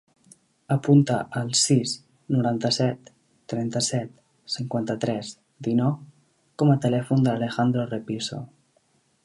[0.75, 1.91] Apunta el sis,
[2.35, 3.11] noranta-set,
[3.53, 4.15] trenta-set,
[4.55, 5.33] cinquanta-tres,
[5.71, 5.95] dinou
[6.63, 8.41] com a telèfon de l'Alejandro Repiso.